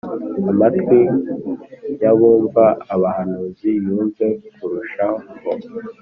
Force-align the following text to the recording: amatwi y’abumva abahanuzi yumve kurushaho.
amatwi 0.51 0.99
y’abumva 2.01 2.63
abahanuzi 2.93 3.69
yumve 3.85 4.27
kurushaho. 4.55 5.19